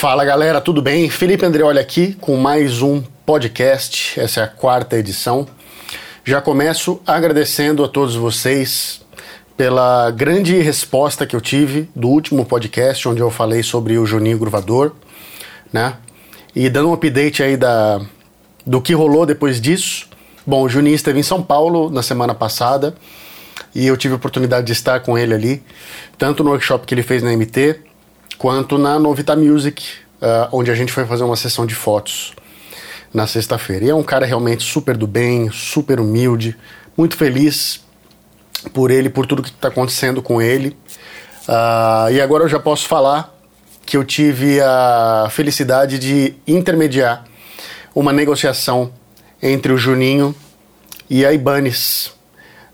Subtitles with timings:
[0.00, 1.10] Fala galera, tudo bem?
[1.10, 5.46] Felipe Andreoli aqui com mais um podcast, essa é a quarta edição.
[6.24, 9.02] Já começo agradecendo a todos vocês
[9.58, 14.38] pela grande resposta que eu tive do último podcast, onde eu falei sobre o Juninho
[14.38, 14.92] Gruvador,
[15.70, 15.98] né?
[16.56, 18.00] E dando um update aí da,
[18.64, 20.08] do que rolou depois disso.
[20.46, 22.94] Bom, o Juninho esteve em São Paulo na semana passada
[23.74, 25.62] e eu tive a oportunidade de estar com ele ali,
[26.16, 27.89] tanto no workshop que ele fez na MT,
[28.40, 29.84] quanto na Novita Music,
[30.22, 32.32] uh, onde a gente foi fazer uma sessão de fotos
[33.12, 33.84] na sexta-feira.
[33.84, 36.56] E é um cara realmente super do bem, super humilde,
[36.96, 37.84] muito feliz
[38.72, 40.74] por ele, por tudo que está acontecendo com ele.
[41.46, 43.30] Uh, e agora eu já posso falar
[43.84, 47.26] que eu tive a felicidade de intermediar
[47.94, 48.90] uma negociação
[49.42, 50.34] entre o Juninho
[51.10, 52.14] e a Ibanez.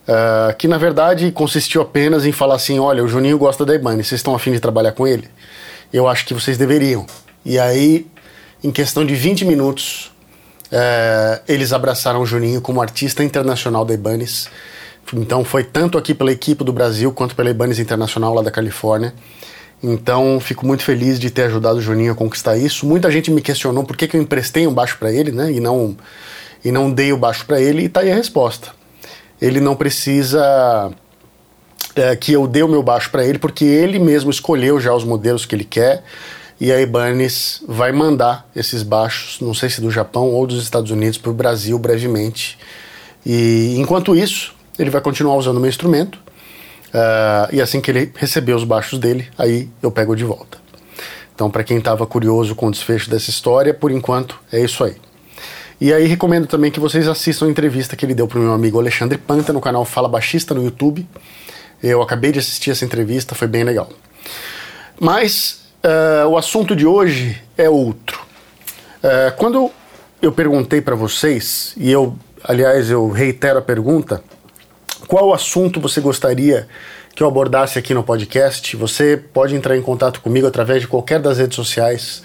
[0.06, 4.06] Uh, que na verdade consistiu apenas em falar assim: olha, o Juninho gosta da Ibanez,
[4.06, 5.28] vocês estão afim de trabalhar com ele?
[5.92, 7.06] eu acho que vocês deveriam.
[7.44, 8.06] E aí,
[8.62, 10.12] em questão de 20 minutos,
[10.70, 14.48] é, eles abraçaram o Juninho como artista internacional da Ibanez.
[15.14, 19.14] Então foi tanto aqui pela equipe do Brasil quanto pela Ibanez Internacional lá da Califórnia.
[19.82, 22.84] Então fico muito feliz de ter ajudado o Juninho a conquistar isso.
[22.84, 25.52] Muita gente me questionou por que, que eu emprestei um baixo para ele, né?
[25.52, 25.96] E não,
[26.64, 28.70] e não dei o baixo para ele, e tá aí a resposta.
[29.40, 30.90] Ele não precisa
[31.94, 35.04] é, que eu dei o meu baixo para ele, porque ele mesmo escolheu já os
[35.04, 36.04] modelos que ele quer.
[36.60, 40.90] E a Ibanez vai mandar esses baixos, não sei se do Japão ou dos Estados
[40.90, 42.58] Unidos, para o Brasil brevemente.
[43.24, 46.18] E enquanto isso, ele vai continuar usando o meu instrumento.
[46.88, 50.58] Uh, e assim que ele receber os baixos dele, aí eu pego de volta.
[51.34, 54.96] Então, para quem estava curioso com o desfecho dessa história, por enquanto é isso aí.
[55.78, 58.52] E aí recomendo também que vocês assistam a entrevista que ele deu para o meu
[58.52, 61.06] amigo Alexandre Panta no canal Fala Baixista no YouTube.
[61.82, 63.90] Eu acabei de assistir essa entrevista, foi bem legal.
[64.98, 68.22] Mas uh, o assunto de hoje é outro.
[69.04, 69.70] Uh, quando
[70.22, 74.22] eu perguntei para vocês, e eu, aliás, eu reitero a pergunta,
[75.06, 76.66] qual assunto você gostaria
[77.14, 78.74] que eu abordasse aqui no podcast?
[78.76, 82.22] Você pode entrar em contato comigo através de qualquer das redes sociais,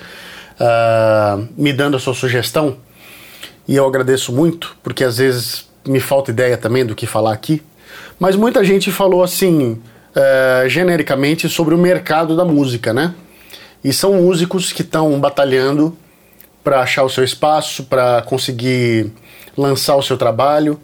[0.56, 2.78] uh, me dando a sua sugestão.
[3.68, 7.62] E eu agradeço muito, porque às vezes me falta ideia também do que falar aqui.
[8.20, 9.82] Mas muita gente falou assim,
[10.16, 13.14] é, genericamente, sobre o mercado da música, né?
[13.84, 15.98] E são músicos que estão batalhando
[16.64, 19.12] para achar o seu espaço, para conseguir
[19.58, 20.80] lançar o seu trabalho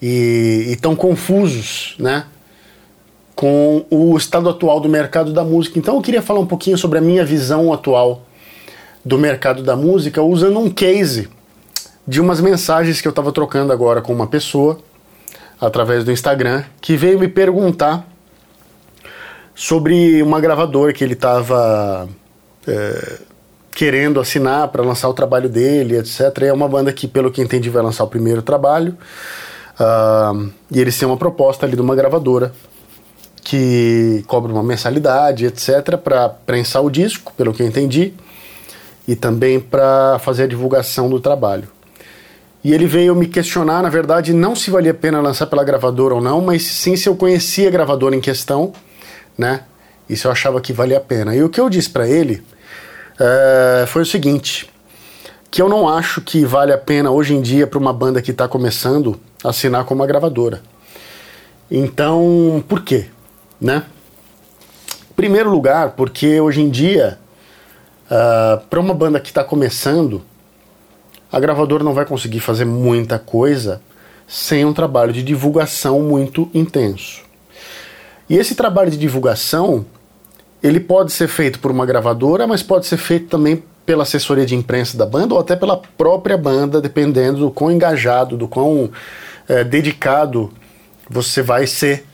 [0.00, 2.24] e estão confusos, né?
[3.34, 5.78] Com o estado atual do mercado da música.
[5.78, 8.24] Então eu queria falar um pouquinho sobre a minha visão atual
[9.04, 11.28] do mercado da música usando um case
[12.08, 14.78] de umas mensagens que eu estava trocando agora com uma pessoa
[15.60, 18.08] através do Instagram, que veio me perguntar
[19.54, 22.08] sobre uma gravadora que ele estava
[22.66, 23.18] é,
[23.72, 26.20] querendo assinar para lançar o trabalho dele, etc.
[26.40, 28.96] E é uma banda que, pelo que entendi, vai lançar o primeiro trabalho.
[29.78, 32.52] Uh, e eles têm uma proposta ali de uma gravadora
[33.44, 38.14] que cobra uma mensalidade, etc., para prensar o disco, pelo que eu entendi,
[39.06, 41.68] e também para fazer a divulgação do trabalho.
[42.62, 46.14] E ele veio me questionar, na verdade, não se valia a pena lançar pela gravadora
[46.14, 48.72] ou não, mas sim se eu conhecia a gravadora em questão,
[49.36, 49.62] né?
[50.08, 51.36] E se eu achava que valia a pena.
[51.36, 52.42] E o que eu disse para ele
[53.18, 54.68] é, foi o seguinte:
[55.50, 58.30] que eu não acho que vale a pena hoje em dia para uma banda que
[58.30, 60.60] está começando assinar com uma gravadora.
[61.70, 63.06] Então, por quê?
[63.60, 63.82] Né?
[65.14, 67.18] Primeiro lugar, porque hoje em dia,
[68.10, 70.22] uh, ah, para uma banda que está começando,
[71.30, 73.80] a gravadora não vai conseguir fazer muita coisa
[74.26, 77.22] sem um trabalho de divulgação muito intenso.
[78.28, 79.86] E esse trabalho de divulgação,
[80.62, 84.54] ele pode ser feito por uma gravadora, mas pode ser feito também pela assessoria de
[84.54, 88.90] imprensa da banda ou até pela própria banda, dependendo do quão engajado, do quão
[89.48, 90.52] é, dedicado
[91.08, 92.04] você vai ser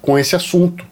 [0.00, 0.84] com esse assunto.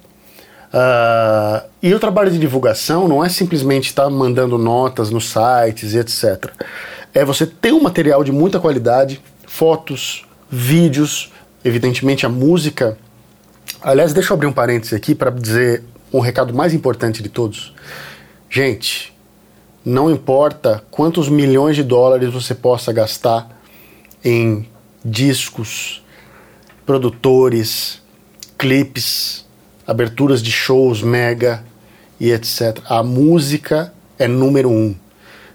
[0.73, 5.95] Uh, e o trabalho de divulgação não é simplesmente estar tá mandando notas nos sites
[5.95, 6.49] e etc
[7.15, 11.33] é você ter um material de muita qualidade, fotos, vídeos,
[11.65, 12.97] evidentemente a música.
[13.83, 17.75] Aliás, deixa eu abrir um parêntese aqui para dizer um recado mais importante de todos.
[18.49, 19.13] Gente,
[19.85, 23.61] não importa quantos milhões de dólares você possa gastar
[24.25, 24.69] em
[25.05, 26.05] discos,
[26.85, 28.03] produtores,
[28.59, 29.47] clipes,
[29.87, 31.65] aberturas de shows mega
[32.19, 32.79] e etc.
[32.87, 34.95] A música é número um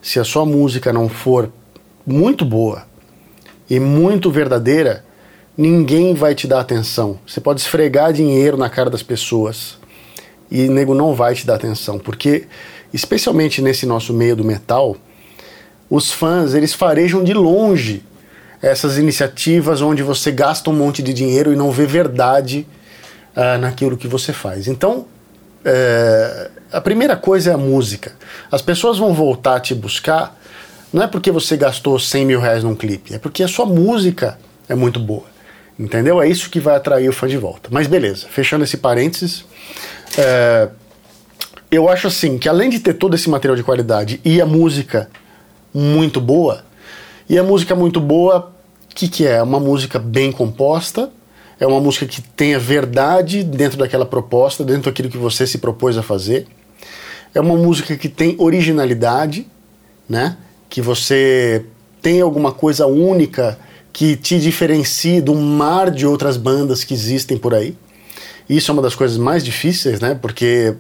[0.05, 1.51] se a sua música não for
[2.05, 2.85] muito boa
[3.67, 5.03] e muito verdadeira,
[5.57, 7.17] ninguém vai te dar atenção.
[7.25, 9.79] Você pode esfregar dinheiro na cara das pessoas
[10.51, 12.45] e nego não vai te dar atenção, porque
[12.93, 14.95] especialmente nesse nosso meio do metal,
[15.89, 18.03] os fãs eles farejam de longe
[18.61, 22.67] essas iniciativas onde você gasta um monte de dinheiro e não vê verdade
[23.35, 24.67] uh, naquilo que você faz.
[24.67, 25.07] Então,
[25.65, 28.13] é, a primeira coisa é a música.
[28.51, 30.37] As pessoas vão voltar a te buscar
[30.95, 34.39] não é porque você gastou 100 mil reais num clipe, é porque a sua música
[34.69, 35.25] é muito boa.
[35.77, 36.21] Entendeu?
[36.21, 37.67] É isso que vai atrair o fã de volta.
[37.69, 39.43] Mas beleza, fechando esse parênteses,
[40.17, 40.69] é,
[41.69, 45.09] eu acho assim que além de ter todo esse material de qualidade e a música
[45.73, 46.63] muito boa,
[47.27, 48.53] e a música muito boa,
[48.89, 49.43] o que, que é?
[49.43, 51.11] Uma música bem composta,
[51.59, 55.97] é uma música que tenha verdade dentro daquela proposta, dentro daquilo que você se propôs
[55.97, 56.47] a fazer.
[57.33, 59.47] É uma música que tem originalidade,
[60.07, 60.37] né?
[60.69, 61.65] Que você
[62.01, 63.57] tem alguma coisa única
[63.91, 67.75] que te diferencie do mar de outras bandas que existem por aí.
[68.49, 70.13] Isso é uma das coisas mais difíceis, né?
[70.21, 70.75] Porque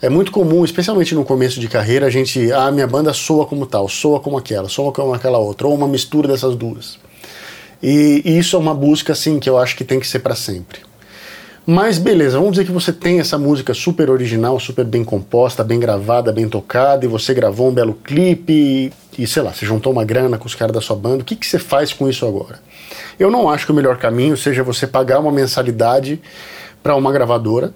[0.00, 3.66] é muito comum, especialmente no começo de carreira, a gente, ah, minha banda soa como
[3.66, 6.98] tal, soa como aquela, soa como aquela outra, ou uma mistura dessas duas.
[7.86, 10.34] E, e isso é uma busca, assim, que eu acho que tem que ser para
[10.34, 10.78] sempre.
[11.66, 15.78] Mas beleza, vamos dizer que você tem essa música super original, super bem composta, bem
[15.78, 18.52] gravada, bem tocada, e você gravou um belo clipe,
[19.18, 21.24] e, e sei lá, você juntou uma grana com os caras da sua banda, o
[21.26, 22.58] que, que você faz com isso agora?
[23.18, 26.22] Eu não acho que o melhor caminho seja você pagar uma mensalidade
[26.82, 27.74] para uma gravadora,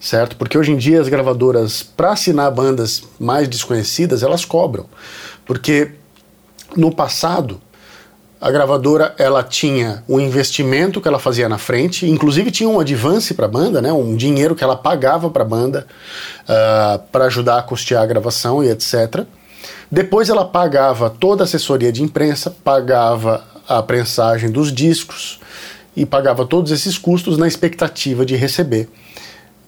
[0.00, 0.34] certo?
[0.36, 4.86] Porque hoje em dia as gravadoras, para assinar bandas mais desconhecidas, elas cobram.
[5.44, 5.90] Porque
[6.74, 7.60] no passado,
[8.42, 13.34] a gravadora ela tinha um investimento que ela fazia na frente, inclusive tinha um advance
[13.34, 17.26] para a banda, né, um dinheiro que ela pagava para a banda uh, ah, para
[17.26, 19.24] ajudar a custear a gravação e etc.
[19.88, 25.38] Depois ela pagava toda a assessoria de imprensa, pagava a prensagem dos discos
[25.94, 28.88] e pagava todos esses custos na expectativa de receber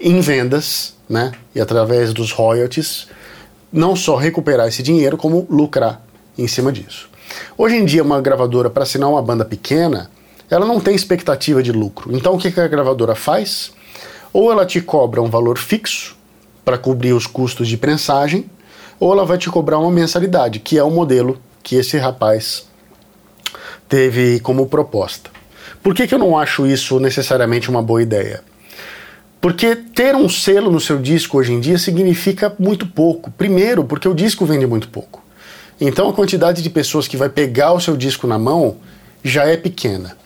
[0.01, 3.07] em vendas, né, e através dos royalties,
[3.73, 6.05] não só recuperar esse dinheiro, como lucrar
[6.37, 7.14] em cima disso.
[7.57, 10.11] Hoje em dia, uma gravadora, para assinar uma banda pequena,
[10.51, 12.15] ela não tem expectativa de lucro.
[12.15, 13.73] Então, o que a gravadora faz?
[14.33, 16.17] Ou ela te cobra um valor fixo
[16.65, 18.51] para cobrir os custos de prensagem,
[18.99, 22.67] ou ela vai te cobrar uma mensalidade, que é o modelo que esse rapaz
[23.89, 25.31] teve como proposta.
[25.83, 28.43] Por que, que eu não acho isso necessariamente uma boa ideia?
[29.41, 33.31] Porque ter um selo no seu disco hoje em dia significa muito pouco.
[33.31, 35.24] Primeiro, porque o disco vende muito pouco.
[35.81, 38.77] Então a quantidade de pessoas que vai pegar o seu disco na mão
[39.23, 40.17] já é pequena.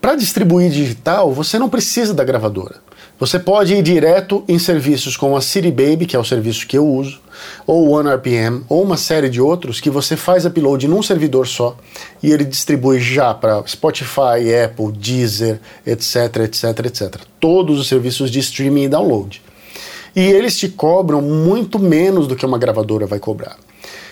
[0.00, 2.76] Para distribuir digital, você não precisa da gravadora.
[3.18, 6.76] Você pode ir direto em serviços como a City Baby, que é o serviço que
[6.76, 7.18] eu uso,
[7.66, 11.76] ou o OneRPM, ou uma série de outros que você faz upload num servidor só
[12.22, 17.16] e ele distribui já para Spotify, Apple, Deezer, etc, etc, etc.
[17.40, 19.42] Todos os serviços de streaming e download.
[20.14, 23.56] E eles te cobram muito menos do que uma gravadora vai cobrar.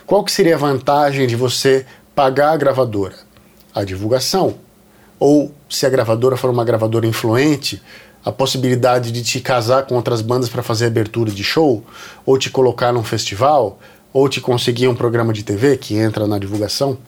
[0.07, 3.15] Qual que seria a vantagem de você pagar a gravadora?
[3.75, 4.57] A divulgação.
[5.19, 7.83] Ou se a gravadora for uma gravadora influente,
[8.23, 11.83] a possibilidade de te casar com outras bandas para fazer abertura de show,
[12.27, 13.79] ou te colocar num festival,
[14.13, 16.99] ou te conseguir um programa de TV que entra na divulgação.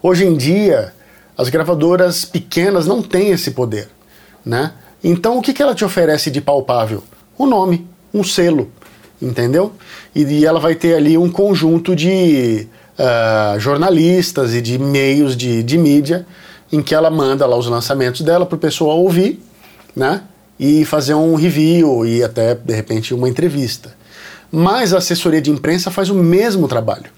[0.00, 0.94] Hoje em dia,
[1.36, 3.88] as gravadoras pequenas não têm esse poder,
[4.44, 4.74] né?
[5.02, 7.02] Então o que, que ela te oferece de palpável?
[7.36, 8.70] O nome, um selo
[9.24, 9.72] entendeu?
[10.14, 12.66] E, e, ela vai ter ali um conjunto de
[12.98, 16.26] uh, jornalistas e de meios de, de mídia
[16.70, 19.42] em que ela manda lá os lançamentos dela para o pessoal ouvir,
[19.94, 20.22] né?
[20.58, 23.94] E fazer um review e até, de repente, uma entrevista.
[24.50, 27.10] Mas a assessoria de imprensa faz o mesmo trabalho.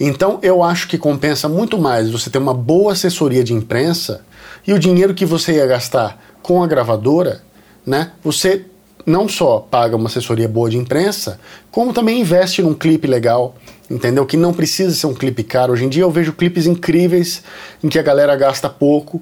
[0.00, 4.22] Então eu acho que compensa muito mais você ter uma boa assessoria de imprensa
[4.66, 7.42] e o dinheiro que você ia gastar com a gravadora,
[7.86, 8.12] né?
[8.24, 8.64] Você
[9.04, 11.40] não só paga uma assessoria boa de imprensa,
[11.70, 13.54] como também investe num clipe legal,
[13.90, 14.24] entendeu?
[14.24, 15.72] Que não precisa ser um clipe caro.
[15.72, 17.42] Hoje em dia eu vejo clipes incríveis
[17.82, 19.20] em que a galera gasta pouco,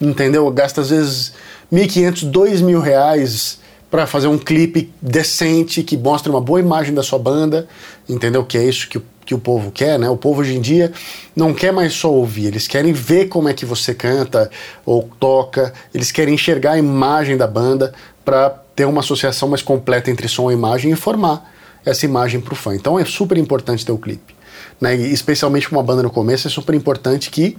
[0.00, 0.50] entendeu?
[0.50, 1.32] Gasta às vezes
[1.72, 3.58] 1.500, 2.000 reais
[3.90, 7.66] para fazer um clipe decente que mostre uma boa imagem da sua banda,
[8.08, 8.44] entendeu?
[8.44, 10.08] Que é isso que o, que o povo quer, né?
[10.08, 10.92] O povo hoje em dia
[11.36, 14.50] não quer mais só ouvir, eles querem ver como é que você canta
[14.84, 17.92] ou toca, eles querem enxergar a imagem da banda
[18.24, 21.52] para ter uma associação mais completa entre som e imagem e formar
[21.84, 22.74] essa imagem para o fã.
[22.74, 24.34] Então é super importante ter o clipe.
[24.80, 24.96] Né?
[24.96, 27.56] E especialmente com uma banda no começo, é super importante que,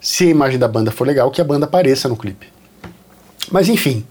[0.00, 2.48] se a imagem da banda for legal, que a banda apareça no clipe.
[3.50, 4.04] Mas enfim.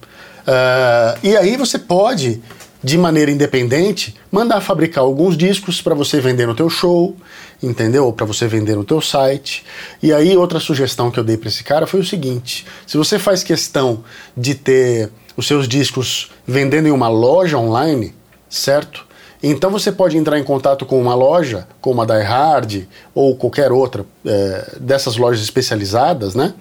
[0.48, 2.42] Uh, e aí você pode,
[2.84, 7.16] de maneira independente, mandar fabricar alguns discos para você vender no teu show,
[7.62, 8.12] entendeu?
[8.12, 9.64] Para você vender no teu site.
[10.02, 13.18] E aí outra sugestão que eu dei para esse cara foi o seguinte: se você
[13.18, 14.04] faz questão
[14.36, 18.14] de ter os seus discos vendendo em uma loja online,
[18.50, 19.06] certo?
[19.42, 23.72] Então você pode entrar em contato com uma loja, como a Die Hard ou qualquer
[23.72, 26.54] outra é, dessas lojas especializadas, né?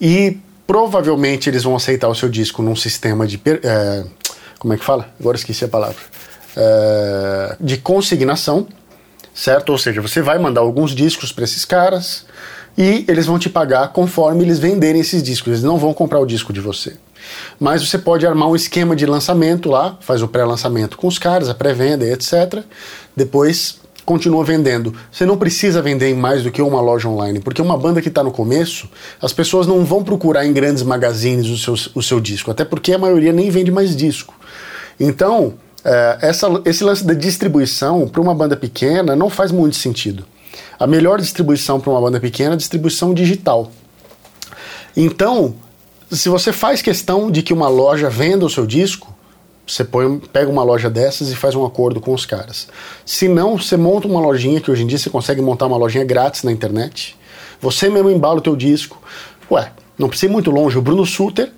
[0.00, 3.40] E provavelmente eles vão aceitar o seu disco num sistema de.
[3.44, 4.04] É,
[4.60, 5.08] como é que fala?
[5.18, 5.96] Agora esqueci a palavra.
[6.54, 8.68] É, de consignação,
[9.34, 9.70] certo?
[9.70, 12.26] Ou seja, você vai mandar alguns discos para esses caras
[12.76, 15.48] e eles vão te pagar conforme eles venderem esses discos.
[15.48, 16.96] Eles não vão comprar o disco de você.
[17.58, 21.48] Mas você pode armar um esquema de lançamento lá, faz o pré-lançamento com os caras,
[21.48, 22.62] a pré-venda etc.
[23.16, 24.94] Depois continua vendendo.
[25.10, 28.08] Você não precisa vender em mais do que uma loja online, porque uma banda que
[28.08, 28.88] está no começo,
[29.20, 32.92] as pessoas não vão procurar em grandes magazines o seu, o seu disco, até porque
[32.92, 34.34] a maioria nem vende mais disco.
[34.98, 35.54] Então,
[35.84, 40.24] é, essa, esse lance da distribuição para uma banda pequena não faz muito sentido.
[40.78, 43.70] A melhor distribuição para uma banda pequena é a distribuição digital.
[44.96, 45.54] Então,
[46.10, 49.14] se você faz questão de que uma loja venda o seu disco,
[49.66, 52.68] você põe, pega uma loja dessas e faz um acordo com os caras.
[53.04, 56.04] Se não, você monta uma lojinha, que hoje em dia você consegue montar uma lojinha
[56.04, 57.16] grátis na internet.
[57.60, 59.00] Você mesmo embala o teu disco.
[59.50, 60.78] Ué, não precisa ir muito longe.
[60.78, 61.52] O Bruno Suter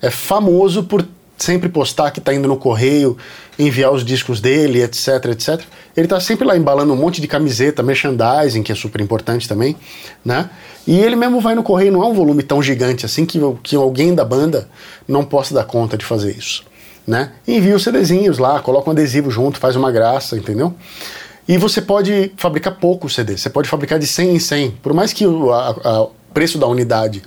[0.00, 3.16] é famoso por sempre postar que está indo no correio,
[3.58, 5.60] enviar os discos dele, etc, etc.
[5.96, 9.76] Ele está sempre lá embalando um monte de camiseta, merchandising, que é super importante também,
[10.24, 10.50] né?
[10.86, 13.76] E ele mesmo vai no correio, não é um volume tão gigante assim que, que
[13.76, 14.68] alguém da banda
[15.06, 16.64] não possa dar conta de fazer isso,
[17.06, 17.32] né?
[17.46, 20.74] Envia os CDzinhos lá, coloca um adesivo junto, faz uma graça, entendeu?
[21.48, 25.12] E você pode fabricar pouco CD, você pode fabricar de 100 em 100, por mais
[25.12, 27.22] que o a, a preço da unidade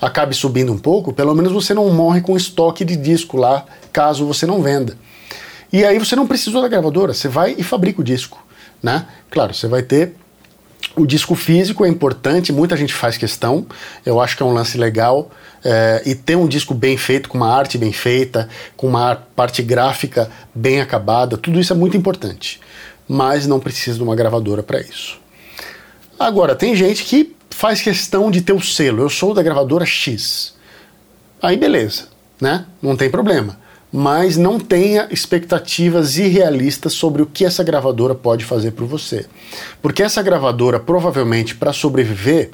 [0.00, 4.26] acabe subindo um pouco, pelo menos você não morre com estoque de disco lá, caso
[4.26, 4.96] você não venda.
[5.72, 8.42] E aí você não precisa da gravadora, você vai e fabrica o disco,
[8.82, 9.06] né?
[9.30, 10.14] Claro, você vai ter
[10.96, 13.66] o disco físico é importante, muita gente faz questão,
[14.04, 15.30] eu acho que é um lance legal.
[15.64, 19.60] É, e ter um disco bem feito, com uma arte bem feita, com uma parte
[19.60, 22.60] gráfica bem acabada, tudo isso é muito importante.
[23.08, 25.18] Mas não precisa de uma gravadora para isso.
[26.18, 29.02] Agora, tem gente que faz questão de ter o selo.
[29.02, 30.54] Eu sou da gravadora X.
[31.42, 32.08] Aí beleza,
[32.40, 32.66] né?
[32.80, 33.58] Não tem problema.
[33.92, 39.24] Mas não tenha expectativas irrealistas sobre o que essa gravadora pode fazer por você.
[39.80, 42.50] Porque essa gravadora, provavelmente, para sobreviver,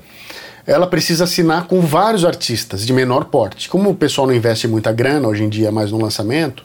[0.66, 3.68] ela precisa assinar com vários artistas de menor porte.
[3.68, 6.64] Como o pessoal não investe muita grana hoje em dia mais no lançamento,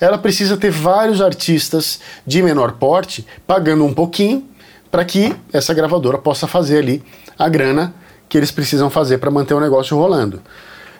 [0.00, 4.46] ela precisa ter vários artistas de menor porte pagando um pouquinho
[4.90, 7.02] para que essa gravadora possa fazer ali
[7.38, 7.94] a grana
[8.28, 10.42] que eles precisam fazer para manter o negócio rolando.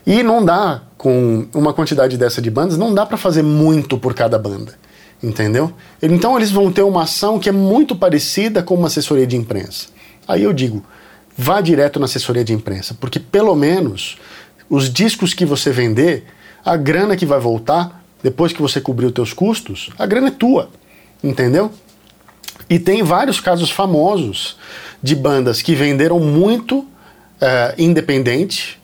[0.07, 4.15] E não dá, com uma quantidade dessa de bandas, não dá para fazer muito por
[4.15, 4.75] cada banda.
[5.23, 5.73] Entendeu?
[6.01, 9.89] Então eles vão ter uma ação que é muito parecida com uma assessoria de imprensa.
[10.27, 10.85] Aí eu digo,
[11.37, 14.17] vá direto na assessoria de imprensa, porque pelo menos
[14.71, 16.25] os discos que você vender,
[16.65, 20.33] a grana que vai voltar, depois que você cobrir os teus custos, a grana é
[20.33, 20.69] tua.
[21.23, 21.73] Entendeu?
[22.71, 24.57] E tem vários casos famosos
[25.03, 26.87] de bandas que venderam muito uh,
[27.77, 28.78] independente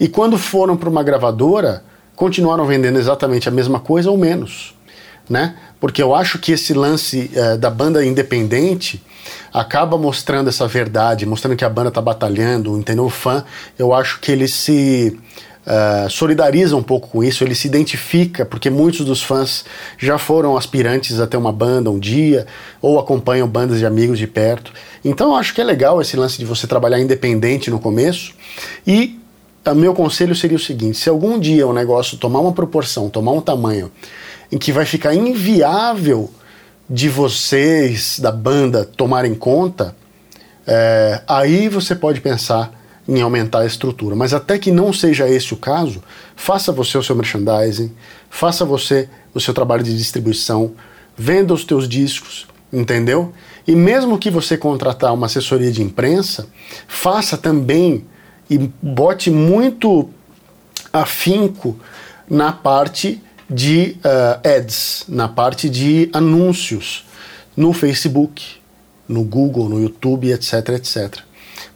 [0.00, 1.84] e quando foram para uma gravadora
[2.16, 4.74] continuaram vendendo exatamente a mesma coisa ou menos,
[5.28, 5.56] né?
[5.78, 9.02] Porque eu acho que esse lance uh, da banda independente
[9.52, 13.04] acaba mostrando essa verdade, mostrando que a banda está batalhando, entendeu?
[13.04, 13.44] O fã,
[13.78, 15.18] eu acho que ele se
[15.66, 19.64] uh, solidariza um pouco com isso, ele se identifica, porque muitos dos fãs
[19.98, 22.46] já foram aspirantes a ter uma banda um dia,
[22.80, 24.72] ou acompanham bandas de amigos de perto.
[25.04, 28.34] Então eu acho que é legal esse lance de você trabalhar independente no começo.
[28.86, 29.19] E
[29.74, 33.40] meu conselho seria o seguinte: se algum dia o negócio tomar uma proporção, tomar um
[33.40, 33.90] tamanho
[34.50, 36.30] em que vai ficar inviável
[36.88, 39.94] de vocês da banda tomarem conta,
[40.66, 44.16] é, aí você pode pensar em aumentar a estrutura.
[44.16, 46.02] Mas até que não seja esse o caso,
[46.34, 47.92] faça você o seu merchandising,
[48.28, 50.72] faça você o seu trabalho de distribuição,
[51.16, 53.32] venda os teus discos, entendeu?
[53.66, 56.48] E mesmo que você contratar uma assessoria de imprensa,
[56.88, 58.04] faça também
[58.50, 60.10] e bote muito
[60.92, 61.76] afinco
[62.28, 67.06] na parte de uh, ads, na parte de anúncios
[67.56, 68.44] no Facebook,
[69.08, 71.30] no Google, no YouTube, etc, etc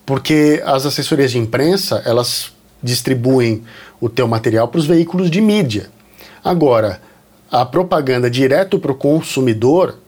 [0.07, 2.53] porque as assessorias de imprensa elas
[2.83, 3.65] distribuem
[4.01, 5.89] o teu material para os veículos de mídia.
[6.43, 7.01] Agora,
[7.51, 9.99] a propaganda direto para o consumidor,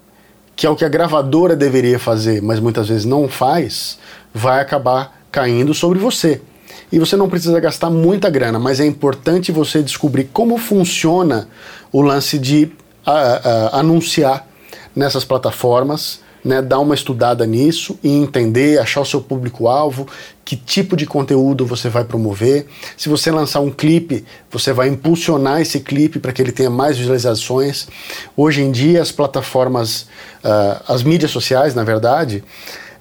[0.54, 3.98] que é o que a gravadora deveria fazer, mas muitas vezes não faz,
[4.34, 6.42] vai acabar caindo sobre você.
[6.90, 11.48] E você não precisa gastar muita grana, mas é importante você descobrir como funciona
[11.92, 12.64] o lance de
[13.06, 14.46] uh, uh, anunciar
[14.94, 20.06] nessas plataformas né, dar uma estudada nisso e entender, achar o seu público-alvo,
[20.44, 22.66] que tipo de conteúdo você vai promover.
[22.96, 26.96] Se você lançar um clipe, você vai impulsionar esse clipe para que ele tenha mais
[26.96, 27.88] visualizações.
[28.36, 30.02] Hoje em dia, as plataformas,
[30.44, 32.44] uh, as mídias sociais, na verdade,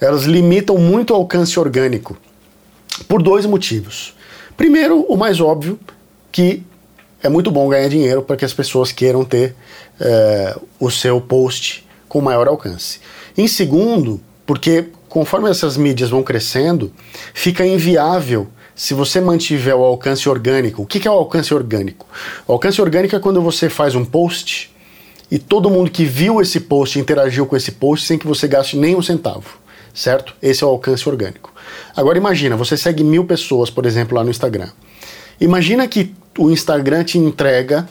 [0.01, 2.17] elas limitam muito o alcance orgânico
[3.03, 4.13] por dois motivos.
[4.57, 5.79] Primeiro, o mais óbvio,
[6.31, 6.63] que
[7.21, 9.55] é muito bom ganhar dinheiro para que as pessoas queiram ter
[9.99, 12.99] uh, o seu post com maior alcance.
[13.37, 16.91] Em segundo, porque conforme essas mídias vão crescendo,
[17.33, 20.83] fica inviável se você mantiver o alcance orgânico.
[20.83, 22.05] O que é o alcance orgânico?
[22.47, 24.73] O alcance orgânico é quando você faz um post
[25.31, 28.77] e todo mundo que viu esse post interagiu com esse post sem que você gaste
[28.77, 29.57] nem um centavo,
[29.95, 30.35] certo?
[30.41, 31.53] Esse é o alcance orgânico.
[31.95, 34.69] Agora imagina, você segue mil pessoas, por exemplo, lá no Instagram.
[35.39, 37.87] Imagina que o Instagram te entrega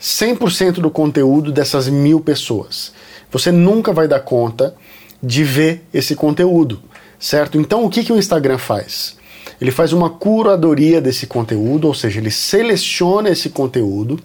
[0.00, 2.92] 100% do conteúdo dessas mil pessoas.
[3.30, 4.74] Você nunca vai dar conta
[5.22, 6.82] de ver esse conteúdo,
[7.18, 7.58] certo?
[7.58, 9.16] Então o que, que o Instagram faz?
[9.60, 14.18] Ele faz uma curadoria desse conteúdo, ou seja, ele seleciona esse conteúdo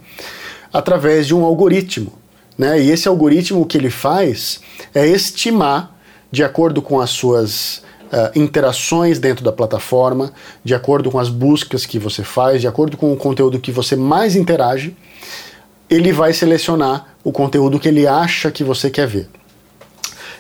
[0.74, 2.14] através de um algoritmo.
[2.58, 2.82] Né?
[2.82, 4.60] E esse algoritmo o que ele faz
[4.94, 5.98] é estimar,
[6.32, 10.32] de acordo com as suas uh, interações dentro da plataforma,
[10.64, 13.96] de acordo com as buscas que você faz, de acordo com o conteúdo que você
[13.96, 14.96] mais interage,
[15.90, 19.28] ele vai selecionar o conteúdo que ele acha que você quer ver.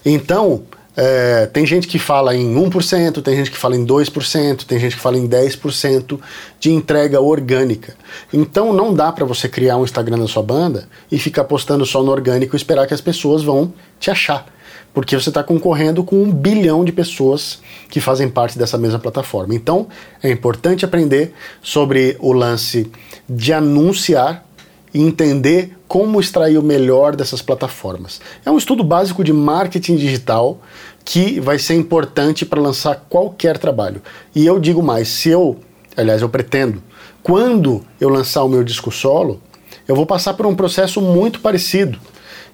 [0.05, 0.63] Então,
[1.01, 4.95] é, tem gente que fala em 1%, tem gente que fala em 2%, tem gente
[4.95, 6.19] que fala em 10%
[6.59, 7.95] de entrega orgânica.
[8.33, 12.03] Então não dá para você criar um Instagram da sua banda e ficar postando só
[12.03, 14.45] no orgânico e esperar que as pessoas vão te achar.
[14.93, 19.53] Porque você está concorrendo com um bilhão de pessoas que fazem parte dessa mesma plataforma.
[19.53, 19.87] Então
[20.21, 22.91] é importante aprender sobre o lance
[23.27, 24.45] de anunciar
[24.93, 28.19] e entender como extrair o melhor dessas plataformas.
[28.45, 30.59] É um estudo básico de marketing digital
[31.03, 34.01] que vai ser importante para lançar qualquer trabalho.
[34.35, 35.57] E eu digo mais, se eu,
[35.95, 36.83] aliás, eu pretendo,
[37.23, 39.41] quando eu lançar o meu disco solo,
[39.87, 41.99] eu vou passar por um processo muito parecido,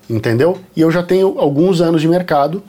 [0.10, 0.58] entendeu?
[0.76, 2.62] E eu já tenho alguns anos de mercado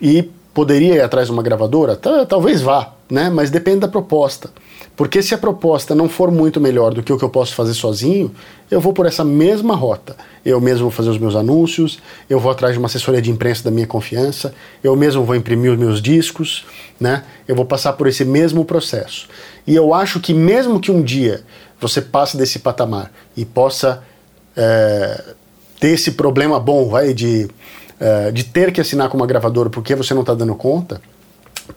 [0.00, 1.96] e poderia ir atrás de uma gravadora?
[1.96, 3.30] Talvez vá, né?
[3.30, 4.50] Mas depende da proposta.
[4.96, 7.72] Porque se a proposta não for muito melhor do que o que eu posso fazer
[7.72, 8.30] sozinho,
[8.70, 10.14] eu vou por essa mesma rota.
[10.44, 13.64] Eu mesmo vou fazer os meus anúncios, eu vou atrás de uma assessoria de imprensa
[13.64, 16.66] da minha confiança, eu mesmo vou imprimir os meus discos,
[16.98, 17.24] né?
[17.48, 19.26] Eu vou passar por esse mesmo processo.
[19.66, 21.42] E eu acho que mesmo que um dia
[21.80, 24.02] você passe desse patamar e possa
[24.54, 25.34] é,
[25.80, 27.48] ter esse problema bom, vai, de,
[27.98, 31.00] é, de ter que assinar com uma gravadora porque você não está dando conta,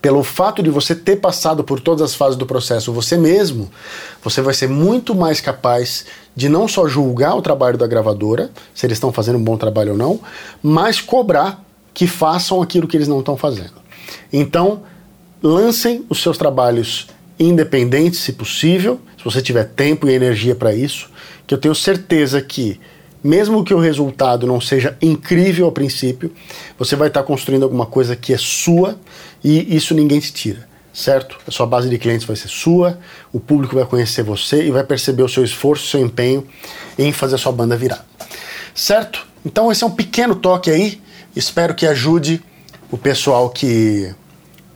[0.02, 3.70] pelo fato de você ter passado por todas as fases do processo você mesmo,
[4.24, 8.86] você vai ser muito mais capaz de não só julgar o trabalho da gravadora, se
[8.86, 10.20] eles estão fazendo um bom trabalho ou não,
[10.62, 11.64] mas cobrar
[11.94, 13.74] que façam aquilo que eles não estão fazendo.
[14.32, 14.82] Então,
[15.42, 17.08] lancem os seus trabalhos
[17.40, 21.10] independentes, se possível, se você tiver tempo e energia para isso,
[21.46, 22.80] que eu tenho certeza que
[23.24, 26.32] mesmo que o resultado não seja incrível a princípio,
[26.78, 29.00] você vai estar construindo alguma coisa que é sua
[29.44, 31.38] e isso ninguém te tira, certo?
[31.48, 33.00] A sua base de clientes vai ser sua,
[33.32, 36.46] o público vai conhecer você e vai perceber o seu esforço, o seu empenho
[36.98, 38.06] em fazer a sua banda virar,
[38.76, 39.26] certo?
[39.46, 41.02] Então esse é um pequeno toque aí,
[41.36, 42.44] espero que ajude
[42.92, 44.14] o pessoal que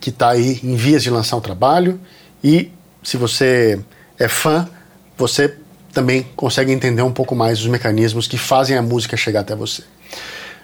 [0.00, 2.00] que está aí em vias de lançar um trabalho
[2.42, 2.70] e
[3.02, 3.80] se você
[4.18, 4.68] é fã,
[5.16, 5.56] você
[5.92, 9.82] também consegue entender um pouco mais os mecanismos que fazem a música chegar até você.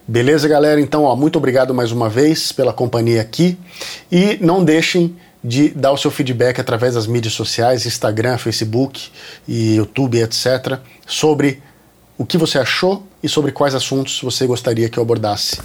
[0.06, 0.80] Beleza, galera?
[0.80, 3.58] Então, ó, muito obrigado mais uma vez pela companhia aqui
[4.12, 9.10] e não deixem de dar o seu feedback através das mídias sociais, Instagram, Facebook
[9.48, 11.62] e YouTube, etc, sobre
[12.16, 15.58] o que você achou e sobre quais assuntos você gostaria que eu abordasse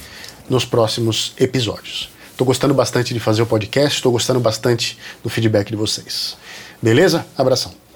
[0.49, 2.09] nos próximos episódios.
[2.31, 6.37] Estou gostando bastante de fazer o podcast, estou gostando bastante do feedback de vocês.
[6.81, 7.25] Beleza?
[7.37, 7.88] Abração.